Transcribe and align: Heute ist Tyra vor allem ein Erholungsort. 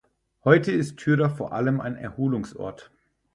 Heute 0.45 0.71
ist 0.71 0.97
Tyra 0.97 1.29
vor 1.29 1.51
allem 1.51 1.79
ein 1.79 1.95
Erholungsort. 1.95 2.89